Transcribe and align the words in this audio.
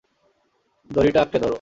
দড়িটা 0.89 1.19
আকড়ে 1.23 1.39
ধরো! 1.39 1.49